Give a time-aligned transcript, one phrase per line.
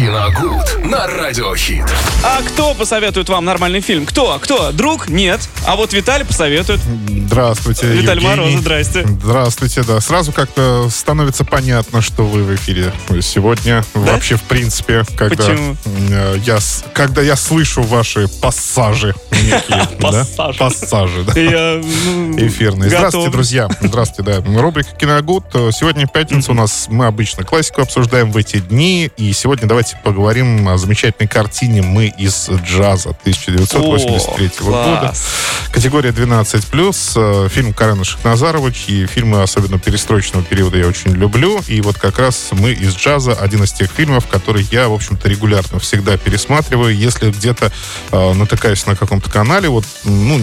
[0.00, 1.84] Киногуд на радиохит.
[2.24, 4.06] А кто посоветует вам нормальный фильм?
[4.06, 4.38] Кто?
[4.40, 4.72] Кто?
[4.72, 5.10] Друг?
[5.10, 5.46] Нет.
[5.66, 6.80] А вот Виталий посоветует.
[7.26, 8.40] Здравствуйте, Виталий Евгений.
[8.40, 9.06] Морозов, здрасте.
[9.06, 10.00] Здравствуйте, да.
[10.00, 13.84] Сразу как-то становится понятно, что вы в эфире сегодня.
[13.92, 15.76] Вообще, в принципе, когда Почему?
[15.84, 16.58] э, я,
[16.94, 20.24] когда я слышу ваши пассажи некие, да?
[20.24, 20.58] Пассажи.
[20.58, 21.38] Пассажи, да.
[21.38, 22.88] Я, ну, Эфирные.
[22.88, 22.98] готов.
[23.10, 23.68] Здравствуйте, друзья.
[23.82, 24.60] Здравствуйте, да.
[24.60, 25.44] Рубрика «Киногуд».
[25.52, 26.86] Сегодня пятница у нас.
[26.88, 29.10] Мы обычно классику обсуждаем в эти дни.
[29.18, 35.14] И сегодня давайте поговорим о замечательной картине «Мы из джаза» 1983 О, года.
[35.72, 37.44] Категория 12+.
[37.44, 41.60] э, Фильм Карена Шахназарова, чьи фильмы, особенно перестроечного периода, я очень люблю.
[41.68, 45.28] И вот как раз «Мы из джаза»— один из тех фильмов, который я, в общем-то,
[45.28, 46.96] регулярно всегда пересматриваю.
[46.96, 47.70] Если где-то
[48.12, 50.40] э, натыкаюсь на каком-то канале, вот, ну,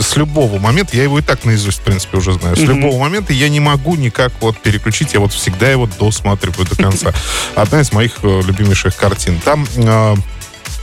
[0.00, 2.68] с любого момента, я его и так наизусть, в принципе, уже знаю, с Мгм.
[2.80, 7.12] любого момента я не могу никак вот переключить, я вот всегда его досматриваю до конца.
[7.56, 8.42] Одна из моих э,
[8.88, 9.40] любимейших картин.
[9.44, 10.14] Там э,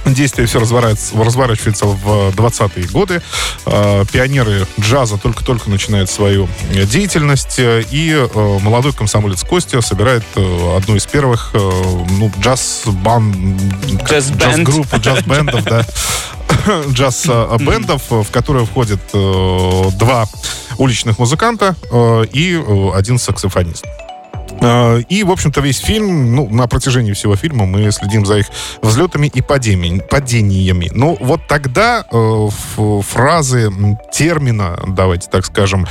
[0.06, 3.24] Действие все разворачивается, разворачивается в 20-е годы.
[3.66, 7.56] Э, Пионеры джаза только-только начинают свою деятельность.
[7.58, 13.58] И э, молодой комсомолец Костя собирает э, одну из первых ну, джаз-бан...
[14.08, 14.68] Джаз-бэнд.
[14.68, 15.86] Джаз-групп, джаз-бендов, да.
[16.92, 20.28] Джаз-бендов, в которые входят два
[20.78, 21.76] уличных музыканта
[22.32, 23.86] и один саксофонист.
[24.66, 28.48] Э, И, в общем-то, весь фильм, ну, на протяжении всего фильма мы следим за их
[28.82, 30.90] взлетами и падениями.
[30.94, 32.48] Но вот тогда э,
[33.02, 33.72] фразы,
[34.12, 35.86] термина, давайте так скажем,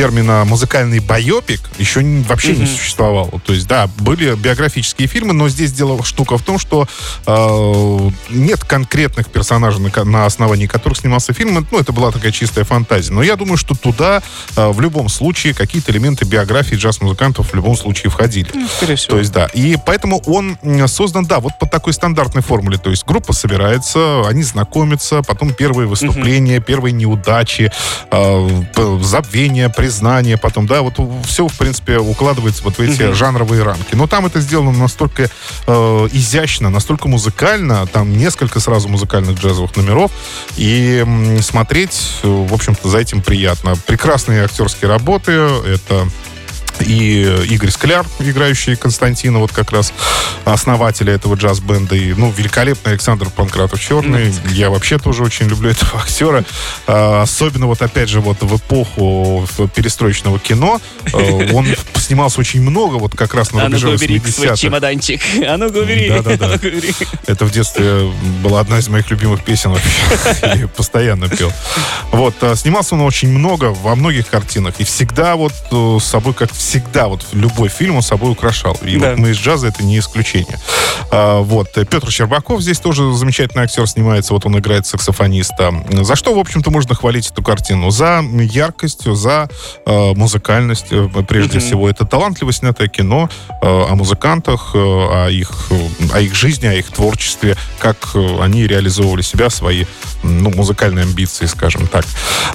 [0.00, 2.74] термина музыкальный байопик еще н- вообще не Мгм.
[2.74, 3.30] существовало.
[3.44, 6.88] То есть, да, были биографические фильмы, но здесь дело штука в том, что
[7.26, 11.66] э, нет конкретных персонажей, на, на основании которых снимался фильм.
[11.70, 13.12] Ну, это была такая чистая фантазия.
[13.12, 14.22] Но я думаю, что туда
[14.56, 18.48] э, в любом случае какие-то элементы биографии джаз-музыкантов в любом случае входили.
[18.54, 19.12] Ну, Скорее всего.
[19.12, 19.46] То есть, да.
[19.52, 20.56] И поэтому он
[20.86, 22.78] создан, да, вот по такой стандартной формуле.
[22.78, 27.70] То есть группа собирается, они знакомятся, потом первые выступления, первые неудачи,
[28.10, 30.94] э, п- забвение, признание, потом, да, вот
[31.26, 33.14] все, в принципе, укладывается вот в эти Мгм.
[33.14, 33.96] жанровые рамки.
[33.96, 35.28] Но там это сделано настолько
[35.66, 40.12] э, изящно, настолько музыкально, там несколько сразу музыкальных джазовых номеров,
[40.56, 41.04] и
[41.42, 43.74] смотреть, э, в общем-то, за этим приятно.
[43.86, 46.08] Прекрасные актерские работы, это
[46.80, 49.92] и Игорь Скляр, играющий Константина, вот как раз
[50.44, 54.32] основателя этого джаз-бенда, и, ну, великолепный Александр Панкратов Черный.
[54.50, 56.44] Я вообще тоже очень люблю этого актера.
[56.86, 60.80] А, Особенно вот, опять же, вот в эпоху перестроечного кино
[61.12, 64.56] э, он снимался очень много, вот как раз на А рубеже убери свой 80-х.
[64.56, 65.20] чемоданчик.
[65.46, 66.08] А ну-ка убери.
[66.08, 66.50] Да-да-да.
[66.60, 67.30] А.
[67.30, 68.10] Это в детстве
[68.42, 69.90] была одна из моих любимых песен вообще.
[70.60, 71.52] Я постоянно пел.
[72.12, 74.74] Вот, а, снимался он очень много, во многих картинах.
[74.78, 78.76] И всегда вот э, с собой, как всегда, вот любой фильм он собой украшал.
[78.82, 79.10] И Да.
[79.10, 80.58] вот мы из джаза это не исключение.
[81.10, 84.34] А, Вот, э, Петр Щербаков здесь тоже замечательный актер снимается.
[84.34, 85.72] Вот он играет саксофониста.
[86.02, 87.90] За что, в общем-то, можно хвалить эту картину?
[87.90, 89.48] За яркость, за
[89.86, 91.66] э, музыкальность, э, прежде Мгм.
[91.66, 91.88] всего.
[91.88, 96.74] Это талантливо снятое кино э, о музыкантах, э, о их, э, о их жизни, о
[96.74, 99.84] их творчестве, как они реализовывали себя, свои
[100.22, 102.04] ну, музыкальные амбиции, скажем так.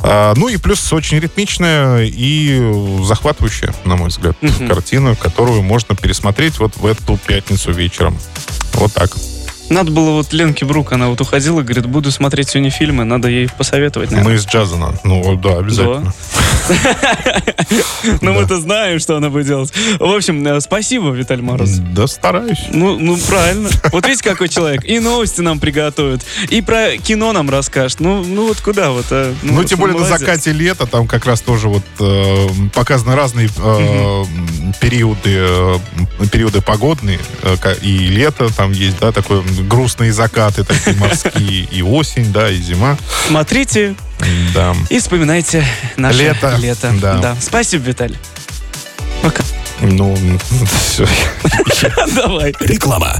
[0.03, 2.61] А, Ну и плюс очень ритмичная и
[3.03, 4.67] захватывающая, на мой взгляд, Мгм.
[4.67, 8.17] картина, которую можно пересмотреть вот в эту пятницу вечером.
[8.73, 9.11] Вот так.
[9.69, 13.49] Надо было вот Ленке Брук, она вот уходила, говорит, буду смотреть сегодня фильмы, надо ей
[13.57, 14.33] посоветовать, наверное.
[14.33, 16.13] Мы из джаза, на- ну да, обязательно.
[18.21, 19.71] Но мы-то знаем, что она будет делать.
[19.99, 21.69] В общем, э, спасибо, Виталий Мороз.
[21.69, 22.65] Да, стараюсь.
[22.71, 23.69] Ну, ну, правильно.
[23.91, 24.83] Вот видите, какой человек.
[24.85, 27.99] И новости нам приготовит, и про кино нам расскажет.
[27.99, 29.33] Ну, ну вот куда вот, а?
[29.43, 33.47] Ну, вот, тем более на закате лета там как раз тоже вот э, показаны разные
[33.47, 34.23] э,
[34.79, 35.75] периоды, э,
[36.31, 37.19] периоды погодные.
[37.43, 42.57] э, и лето там есть, да, такое грустные закаты такие морские, и осень, да, и
[42.57, 42.97] зима.
[43.27, 43.95] Смотрите
[44.53, 44.75] Да.
[44.89, 45.65] и вспоминайте
[45.97, 46.93] наше Лето, лето.
[47.01, 47.35] да.
[47.41, 48.17] Спасибо, Виталий.
[49.21, 49.43] Пока.
[49.81, 50.15] Ну,
[50.79, 51.05] все.
[52.15, 52.53] Давай.
[52.61, 53.19] Реклама.